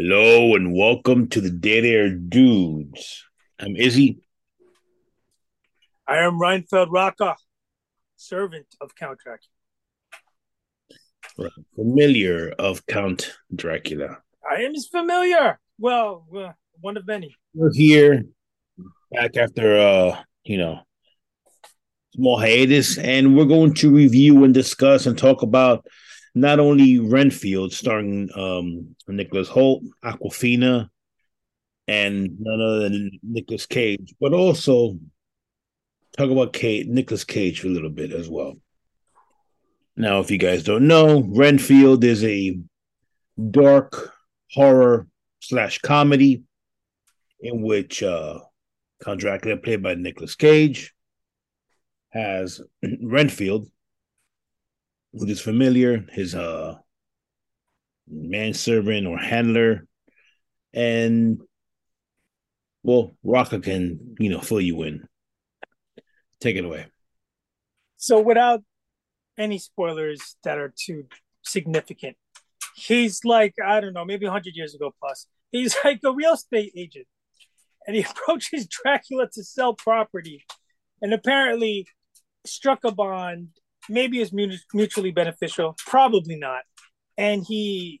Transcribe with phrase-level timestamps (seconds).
[0.00, 3.24] Hello and welcome to the Dead Air Dudes.
[3.58, 4.20] I'm Izzy.
[6.06, 7.34] I am Renfield Rocca,
[8.14, 9.50] servant of Count Dracula.
[11.74, 14.18] Familiar of Count Dracula.
[14.48, 15.58] I am his familiar.
[15.80, 17.34] Well, uh, one of many.
[17.52, 18.22] We're here
[19.10, 20.78] back after uh, you know,
[22.14, 25.84] small hiatus, and we're going to review and discuss and talk about
[26.40, 30.88] not only Renfield, starring um, Nicholas Hoult, Awkwafina,
[31.86, 34.98] and none other than Nicolas Cage, but also
[36.16, 38.54] talk about Kate, Nicolas Cage for a little bit as well.
[39.96, 42.58] Now, if you guys don't know, Renfield is a
[43.50, 44.12] dark
[44.52, 45.08] horror
[45.40, 46.44] slash comedy
[47.40, 48.40] in which uh,
[49.02, 50.92] Count Dracula, played by Nicolas Cage,
[52.10, 52.60] has
[53.02, 53.68] Renfield,
[55.12, 56.76] who is familiar, his uh
[58.06, 59.86] manservant or handler,
[60.72, 61.40] and
[62.82, 65.06] well, Rocca can you know fill you in.
[66.40, 66.86] Take it away.
[67.96, 68.62] So, without
[69.36, 71.06] any spoilers that are too
[71.42, 72.16] significant,
[72.74, 75.26] he's like I don't know, maybe hundred years ago plus.
[75.50, 77.06] He's like a real estate agent,
[77.86, 80.44] and he approaches Dracula to sell property,
[81.02, 81.86] and apparently
[82.46, 83.48] struck a bond
[83.88, 86.62] maybe it's mutually beneficial, probably not.
[87.16, 88.00] And he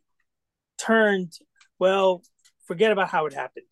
[0.78, 1.32] turned,
[1.78, 2.22] well,
[2.66, 3.66] forget about how it happened.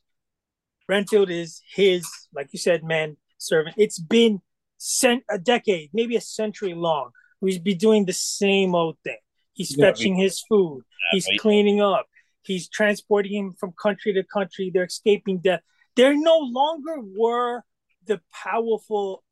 [0.89, 3.77] Renfield is his, like you said, man servant.
[3.79, 4.41] It's been
[4.79, 7.11] cent- a decade, maybe a century long.
[7.41, 9.19] He's be doing the same old thing.
[9.53, 10.83] He's yeah, fetching his food.
[11.13, 12.07] He's cleaning up.
[12.43, 14.71] He's transporting him from country to country.
[14.73, 15.61] They're escaping death.
[15.97, 17.63] There no longer were
[18.07, 19.23] the powerful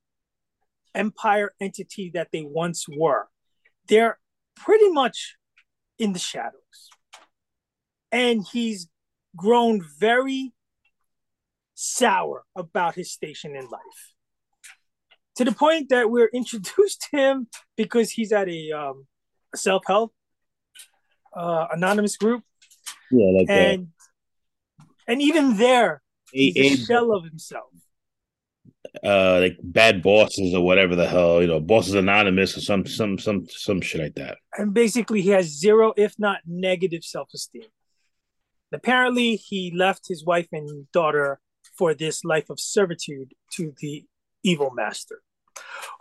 [0.94, 3.28] empire entity that they once were.
[3.88, 4.18] They're
[4.56, 5.36] pretty much
[5.98, 6.90] in the shadows.
[8.10, 8.88] And he's
[9.36, 10.52] grown very
[11.74, 14.12] sour about his station in life.
[15.36, 19.06] To the point that we're introduced to him because he's at a, um,
[19.52, 20.14] a self help
[21.34, 22.42] uh, anonymous group.
[23.10, 23.88] Yeah, like and
[24.78, 24.86] that.
[25.08, 26.02] and even there,
[26.32, 27.70] he's a, a shell of himself
[29.02, 33.18] uh like bad bosses or whatever the hell you know bosses anonymous or some some
[33.18, 34.38] some some shit like that.
[34.56, 37.64] And basically he has zero if not negative self-esteem.
[38.72, 41.40] Apparently he left his wife and daughter
[41.76, 44.04] for this life of servitude to the
[44.42, 45.22] evil master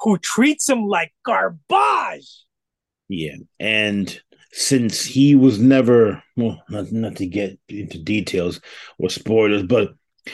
[0.01, 2.45] who treats him like garbage.
[3.09, 4.21] Yeah and
[4.51, 8.61] since he was never well not, not to get into details
[8.99, 9.93] or spoilers but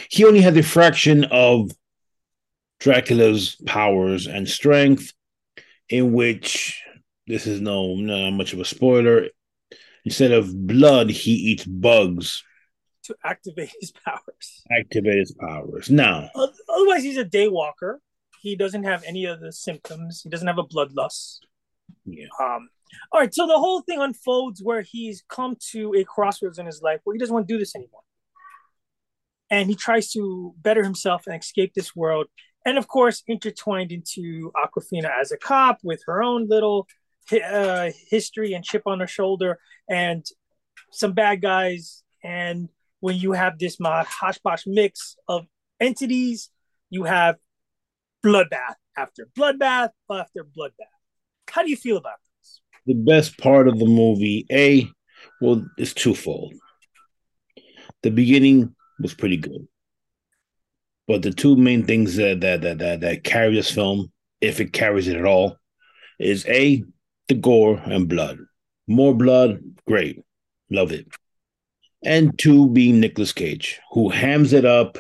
[0.10, 1.72] he only had the fraction of
[2.80, 5.14] Dracula's powers and strength,
[5.90, 6.82] in which
[7.28, 9.28] this is no not much of a spoiler.
[10.06, 12.44] Instead of blood, he eats bugs
[13.04, 14.64] to activate his powers.
[14.72, 15.90] Activate his powers.
[15.90, 17.98] Now, otherwise, he's a daywalker.
[18.42, 20.22] He doesn't have any of the symptoms.
[20.22, 21.40] He doesn't have a bloodlust.
[22.06, 22.28] Yeah.
[22.40, 22.70] Um.
[23.12, 23.34] All right.
[23.34, 27.14] So the whole thing unfolds where he's come to a crossroads in his life where
[27.14, 28.02] he doesn't want to do this anymore,
[29.50, 32.28] and he tries to better himself and escape this world
[32.70, 36.88] and of course intertwined into Awkwafina as a cop with her own little
[37.32, 39.58] uh, history and chip on her shoulder,
[39.90, 40.24] and
[40.92, 42.04] some bad guys.
[42.24, 42.70] And
[43.00, 45.48] when you have this hoshposh mix of
[45.80, 46.52] entities,
[46.92, 47.38] you have
[48.24, 50.96] bloodbath after bloodbath after bloodbath.
[51.50, 52.62] How do you feel about this?
[52.86, 54.88] The best part of the movie, a
[55.42, 56.54] well, is twofold.
[58.04, 59.68] The beginning was pretty good.
[61.10, 64.12] But the two main things that that that that, that carry this film,
[64.42, 65.58] if it carries it at all,
[66.20, 66.84] is a
[67.28, 68.38] the gore and blood.
[68.88, 70.24] More blood, great,
[70.70, 71.08] love it.
[72.06, 75.00] And two being Nicolas Cage, who hams it up,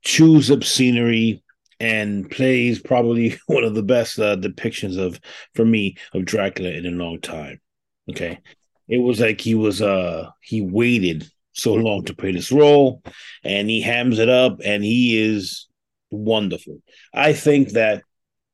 [0.00, 1.44] chews up scenery,
[1.78, 5.20] and plays probably one of the best uh, depictions of,
[5.54, 7.60] for me, of Dracula in a long time.
[8.08, 8.40] Okay,
[8.88, 13.02] it was like he was uh he waited so long to play this role,
[13.42, 15.68] and he hams it up, and he is
[16.10, 16.82] wonderful.
[17.12, 18.02] I think that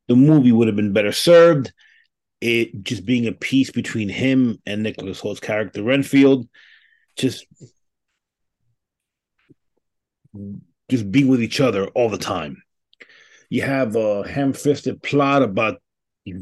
[0.07, 1.73] the movie would have been better served
[2.41, 6.49] it just being a piece between him and Nicholas Hoult's character Renfield,
[7.17, 7.47] just
[10.91, 12.63] just being with each other all the time.
[13.49, 15.83] You have a ham-fisted plot about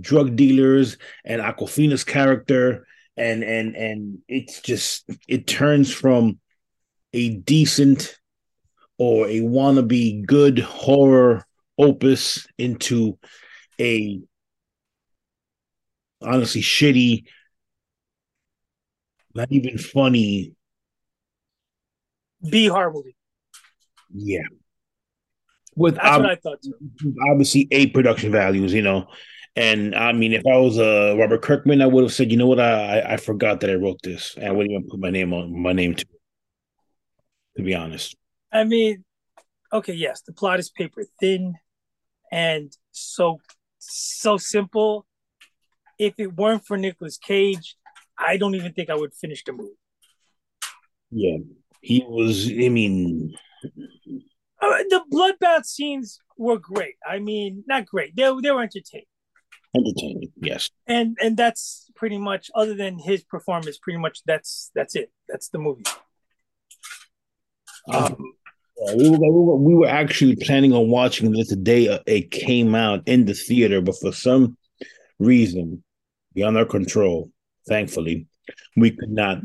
[0.01, 6.39] drug dealers and Awkwafina's character, and and and it's just it turns from
[7.13, 8.19] a decent
[8.99, 11.45] or a wannabe good horror
[11.79, 13.19] opus into
[13.81, 14.21] a
[16.21, 17.25] honestly shitty,
[19.35, 20.53] not even funny
[22.49, 23.17] B horror movie.
[24.15, 24.43] Yeah.
[25.77, 27.15] With That's ob- what I thought too.
[27.31, 29.09] obviously A production values, you know.
[29.57, 32.47] And I mean, if I was uh, Robert Kirkman, I would have said, you know
[32.47, 35.33] what, I I forgot that I wrote this, and I wouldn't even put my name
[35.33, 36.18] on my name to it.
[37.59, 38.15] To be honest,
[38.53, 39.05] I mean,
[39.73, 41.57] okay, yes, the plot is paper thin
[42.31, 43.41] and so
[43.79, 45.07] so simple.
[45.99, 47.77] If it weren't for Nicolas Cage,
[48.17, 49.73] I don't even think I would finish the movie.
[51.11, 51.39] yeah,
[51.83, 52.47] he was.
[52.49, 53.35] I mean,
[54.63, 56.95] Uh, the bloodbath scenes were great.
[57.05, 58.15] I mean, not great.
[58.15, 59.07] They they were entertaining,
[59.75, 60.33] entertaining.
[60.41, 63.79] Yes, and and that's pretty much other than his performance.
[63.79, 65.11] Pretty much that's that's it.
[65.29, 65.83] That's the movie.
[67.89, 68.17] Um,
[68.81, 72.31] Yeah, we were, we were we were actually planning on watching this the day it
[72.31, 74.57] came out in the theater, but for some
[75.19, 75.83] reason
[76.33, 77.31] beyond our control,
[77.69, 78.29] thankfully,
[78.77, 79.39] we could not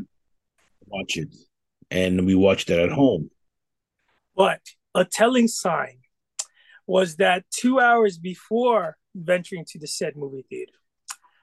[0.86, 1.34] watch it,
[1.90, 3.30] and we watched it at home.
[4.36, 4.60] But
[4.94, 5.98] a telling sign
[6.86, 10.78] was that two hours before venturing to the said movie theater,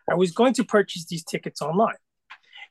[0.09, 1.95] I was going to purchase these tickets online.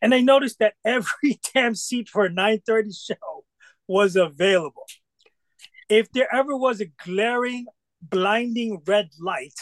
[0.00, 3.44] And I noticed that every damn seat for a 9:30 show
[3.90, 4.86] was available.
[5.88, 7.66] If there ever was a glaring,
[8.00, 9.58] blinding red light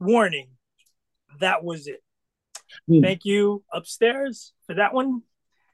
[0.00, 0.48] warning,
[1.40, 2.02] that was it.
[2.88, 3.02] Hmm.
[3.02, 5.22] Thank you upstairs for that one.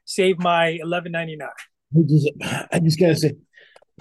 [0.03, 1.41] Save my 11.99.
[1.41, 1.49] I
[2.07, 2.29] just,
[2.73, 3.35] I just gotta say,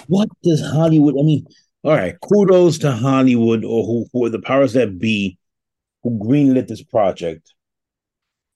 [0.08, 1.14] what does Hollywood?
[1.14, 1.46] I mean,
[1.84, 5.38] all right, kudos to Hollywood or who, who are the powers that be,
[6.02, 7.54] who greenlit this project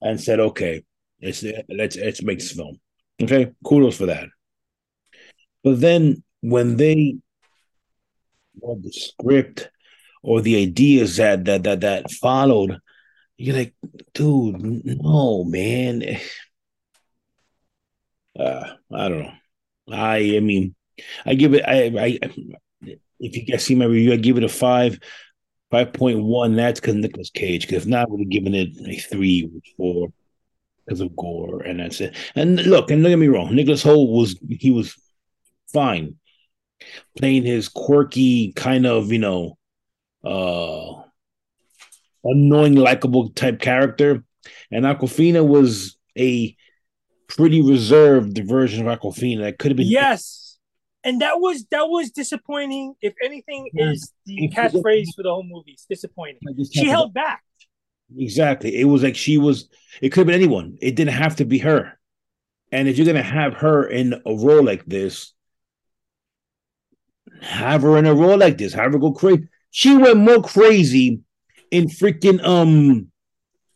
[0.00, 0.82] and said, okay,
[1.22, 2.80] let's let's let's make this film.
[3.20, 4.28] Okay, kudos for that.
[5.64, 7.16] But then when they
[8.60, 9.70] or the script
[10.22, 12.78] or the ideas that that that that followed,
[13.36, 13.74] you're like,
[14.14, 16.02] dude, no, man.
[18.38, 19.32] Uh, I don't know.
[19.90, 20.76] I I mean,
[21.26, 21.64] I give it.
[21.66, 22.18] I I
[23.18, 24.98] if you guys see my review, I give it a five,
[25.72, 26.54] five point one.
[26.54, 27.66] That's because Nicolas Cage.
[27.66, 30.12] Because if not, I would have given it a three or four
[30.88, 32.16] because of gore, and that's it.
[32.34, 34.94] And look, and don't get me wrong, Nicholas Hoult was he was
[35.72, 36.16] fine
[37.16, 39.58] playing his quirky kind of you know
[40.24, 41.02] uh
[42.24, 44.24] annoying likable type character
[44.70, 46.56] and Awkwafina was a
[47.28, 50.44] pretty reserved version of Awkwafina that could have been Yes.
[51.04, 52.94] And that was that was disappointing.
[53.00, 55.70] If anything, is the catchphrase for the whole movie.
[55.70, 56.40] It's disappointing.
[56.72, 57.44] She held back.
[58.16, 58.76] Exactly.
[58.76, 59.68] It was like she was
[60.00, 60.78] it could have been anyone.
[60.80, 61.98] It didn't have to be her.
[62.70, 65.32] And if you're gonna have her in a role like this
[67.40, 69.48] have her in a role like this have her go crazy.
[69.70, 71.20] She went more crazy
[71.70, 73.10] in freaking um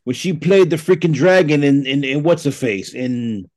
[0.05, 2.95] when she played the freaking dragon in in, in what's the face?
[2.95, 3.49] In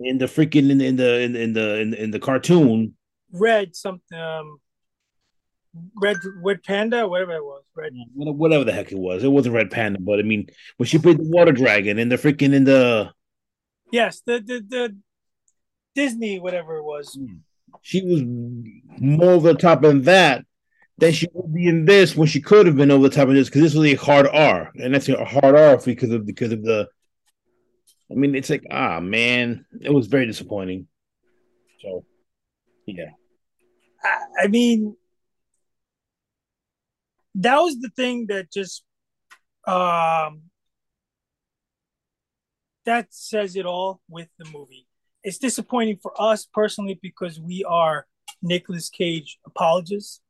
[0.00, 2.94] in the freaking in, in the in, in the in, in the cartoon.
[3.32, 4.60] Red something um
[5.96, 7.62] red red panda, whatever it was.
[7.74, 10.46] Red whatever the heck it was it wasn't red panda but i mean
[10.78, 13.12] when she played the water dragon in the freaking in the
[13.90, 14.96] yes, the the the
[15.94, 17.18] Disney, whatever it was.
[17.82, 18.22] she was
[18.98, 20.44] more over the top in that
[20.98, 23.34] than she would be in this when she could have been over the top of
[23.34, 26.52] this because this was a hard R, and that's a hard R because of because
[26.52, 26.88] of the.
[28.10, 30.86] I mean, it's like ah man, it was very disappointing.
[31.80, 32.04] So,
[32.86, 33.10] yeah,
[34.02, 34.96] I, I mean
[37.36, 38.82] that was the thing that just
[39.66, 40.42] um
[42.84, 44.86] that says it all with the movie.
[45.24, 48.06] It's disappointing for us personally because we are
[48.42, 50.20] Nicolas Cage apologists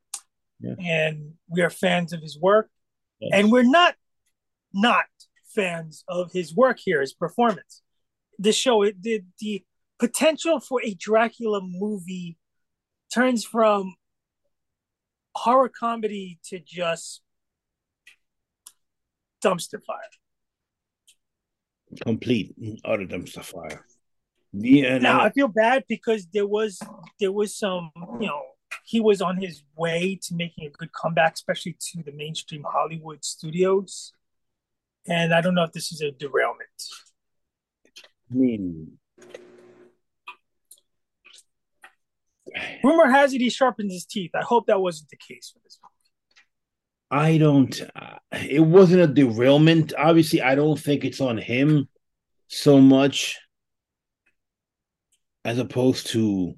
[0.59, 0.73] Yeah.
[0.79, 2.69] and we are fans of his work.
[3.19, 3.31] Yes.
[3.33, 3.95] And we're not
[4.73, 5.05] not
[5.55, 7.81] fans of his work here, his performance.
[8.39, 9.63] The show, it the the
[9.99, 12.37] potential for a Dracula movie
[13.13, 13.95] turns from
[15.37, 17.21] horror comedy to just
[19.43, 20.13] dumpster fire.
[22.01, 23.85] complete utter dumpster fire.
[24.53, 26.79] Yeah, uh, Now now I feel bad because there was
[27.19, 28.41] there was some you know
[28.83, 33.23] he was on his way to making a good comeback, especially to the mainstream Hollywood
[33.23, 34.13] studios.
[35.07, 36.79] And I don't know if this is a derailment.
[38.31, 38.97] I mean,
[42.87, 44.31] Rumor has it he sharpens his teeth.
[44.33, 45.93] I hope that wasn't the case for this movie.
[47.25, 47.81] I don't.
[47.95, 49.93] Uh, it wasn't a derailment.
[49.97, 51.89] Obviously, I don't think it's on him
[52.47, 53.37] so much
[55.43, 56.55] as opposed to,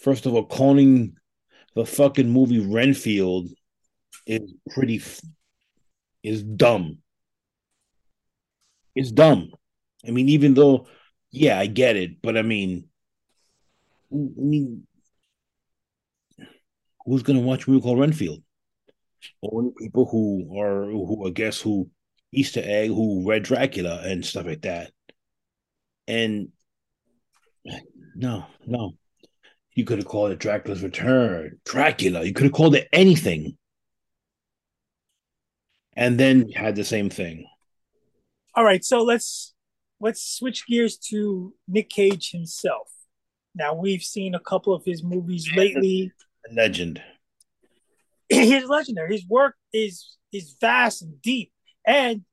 [0.00, 1.16] first of all, calling
[1.74, 3.48] the fucking movie Renfield
[4.26, 5.02] is pretty
[6.22, 6.98] is dumb.
[8.94, 9.52] It's dumb.
[10.06, 10.88] I mean, even though
[11.30, 12.88] Yeah, I get it, but I mean,
[14.12, 14.86] I mean,
[17.06, 18.42] who's gonna watch a movie called Renfield?
[19.42, 21.88] Only people who are who I guess who
[22.32, 24.92] Easter egg who read Dracula and stuff like that.
[26.06, 26.48] And
[28.14, 28.92] no, no.
[29.74, 32.24] You could have called it Dracula's Return, Dracula.
[32.24, 33.58] You could have called it anything.
[35.94, 37.46] And then had the same thing.
[38.54, 39.54] All right, so let's
[40.00, 42.90] let's switch gears to Nick Cage himself.
[43.54, 46.12] Now we've seen a couple of his movies lately.
[46.52, 47.02] Legend.
[48.28, 49.12] He's legendary.
[49.12, 51.52] His work is is vast and deep,
[51.86, 52.24] and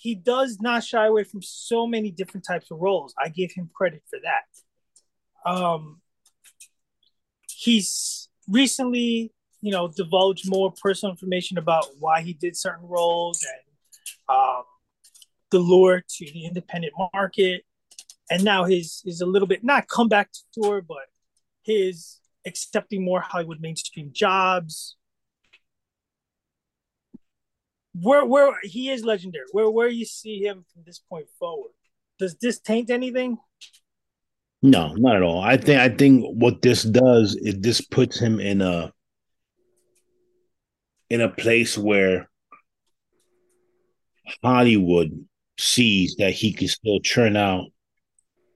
[0.00, 3.14] he does not shy away from so many different types of roles.
[3.22, 5.50] I give him credit for that.
[5.50, 6.00] Um,
[7.48, 9.30] he's recently,
[9.60, 14.62] you know, divulged more personal information about why he did certain roles and um,
[15.50, 17.64] the lure to the independent market.
[18.30, 21.08] And now his is a little bit not comeback tour, but
[21.62, 24.96] his accepting more Hollywood mainstream jobs.
[27.94, 29.46] Where where he is legendary.
[29.52, 31.72] Where where you see him from this point forward.
[32.18, 33.38] Does this taint anything?
[34.62, 35.40] No, not at all.
[35.40, 38.92] I think I think what this does is this puts him in a
[41.08, 42.30] in a place where
[44.42, 45.26] Hollywood
[45.58, 47.66] sees that he can still churn out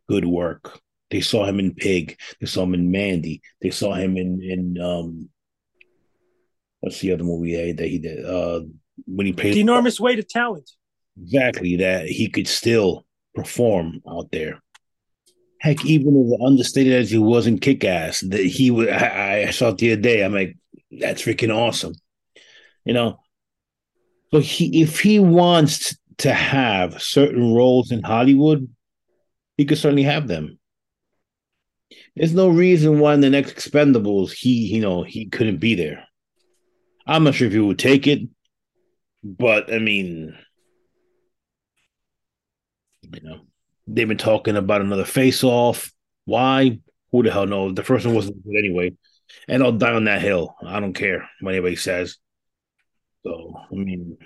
[0.09, 0.81] good work.
[1.11, 2.19] They saw him in Pig.
[2.41, 3.43] They saw him in Mandy.
[3.61, 5.29] They saw him in in um
[6.81, 8.25] what's the other movie that he did?
[8.25, 8.63] Uh
[9.07, 10.71] when he played the enormous weight of talent.
[11.21, 14.61] Exactly that he could still perform out there.
[15.61, 19.51] Heck, even as understated as he was in Kick Ass, that he would I, I
[19.51, 20.25] saw it the other day.
[20.25, 20.57] I'm like,
[20.91, 21.95] that's freaking awesome.
[22.85, 23.21] You know.
[24.31, 28.69] So he if he wants to have certain roles in Hollywood,
[29.57, 30.59] he could certainly have them.
[32.17, 36.05] There's no reason why in the next Expendables he, you know, he couldn't be there.
[37.07, 38.21] I'm not sure if he would take it,
[39.23, 40.37] but I mean,
[43.03, 43.41] you know,
[43.87, 45.93] they've been talking about another face-off.
[46.25, 46.79] Why?
[47.11, 47.75] Who the hell knows?
[47.75, 48.95] The first one wasn't good anyway,
[49.49, 50.55] and I'll die on that hill.
[50.65, 52.17] I don't care what anybody says.
[53.25, 54.17] So I mean,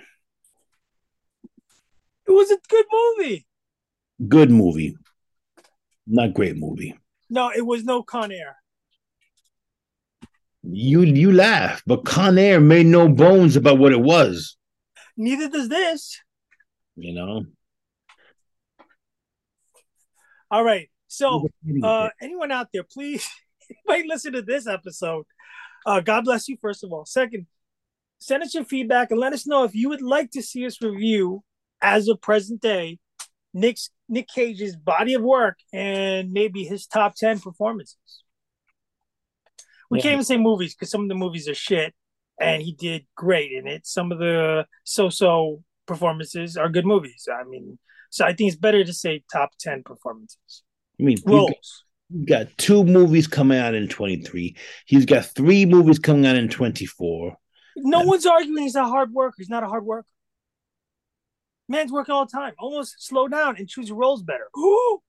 [2.27, 3.47] it was a good movie.
[4.27, 4.95] Good movie.
[6.07, 6.97] Not great movie.
[7.29, 8.55] No, it was no Con Air.
[10.63, 14.57] You you laugh, but Con Air made no bones about what it was.
[15.15, 16.19] Neither does this.
[16.95, 17.45] You know.
[20.51, 20.89] All right.
[21.07, 21.47] So,
[21.83, 23.27] uh, anyone out there, please,
[23.85, 25.25] might listen to this episode.
[25.85, 27.05] Uh, God bless you, first of all.
[27.05, 27.47] Second,
[28.19, 30.81] send us your feedback and let us know if you would like to see us
[30.81, 31.43] review
[31.81, 32.99] as of present day,
[33.53, 38.23] Nick's Nick Cage's body of work and maybe his top ten performances.
[39.89, 40.03] We yeah.
[40.03, 41.93] can't even say movies because some of the movies are shit,
[42.39, 43.87] and he did great in it.
[43.87, 47.27] Some of the so-so performances are good movies.
[47.31, 47.79] I mean,
[48.11, 50.63] so I think it's better to say top ten performances.
[50.99, 51.83] I mean, roles.
[52.09, 54.55] He's got, got two movies coming out in 23.
[54.85, 57.35] He's got three movies coming out in 24.
[57.77, 59.35] No one's arguing he's a hard worker.
[59.37, 60.07] He's not a hard worker.
[61.69, 62.53] Man's working all the time.
[62.59, 64.49] Almost slow down and choose your roles better.
[64.57, 65.01] Ooh.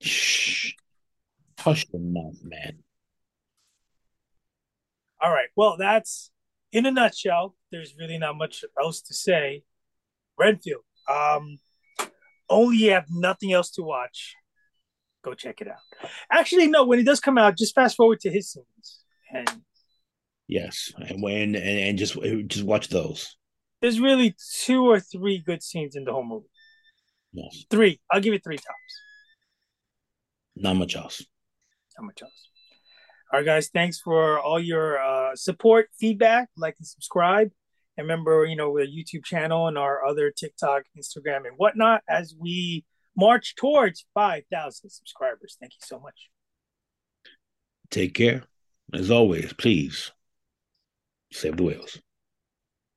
[0.00, 0.72] Shh.
[1.58, 2.78] Hush your mouth, man.
[5.20, 5.48] All right.
[5.56, 6.30] Well, that's
[6.72, 7.54] in a nutshell.
[7.70, 9.64] There's really not much else to say.
[10.38, 10.82] Renfield.
[11.06, 11.58] Um,
[12.48, 14.36] only you have nothing else to watch.
[15.22, 16.10] Go check it out.
[16.32, 16.86] Actually, no.
[16.86, 19.00] When it does come out, just fast forward to his scenes
[19.32, 19.62] and
[20.48, 22.16] yes, and when and, and just
[22.46, 23.36] just watch those
[23.80, 26.46] there's really two or three good scenes in the whole movie.
[27.32, 27.64] Yes.
[27.70, 28.00] Three.
[28.10, 28.68] I'll give it three tops.
[30.56, 31.24] Not much else.
[31.98, 32.48] Not much else.
[33.32, 33.68] All right, guys.
[33.68, 37.50] Thanks for all your uh, support, feedback, like and subscribe.
[37.96, 42.34] And remember, you know, the YouTube channel and our other TikTok, Instagram, and whatnot as
[42.38, 42.84] we
[43.16, 45.56] march towards 5,000 subscribers.
[45.60, 46.30] Thank you so much.
[47.90, 48.44] Take care.
[48.92, 50.10] As always, please
[51.32, 51.98] save the whales.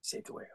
[0.01, 0.52] Save the whales.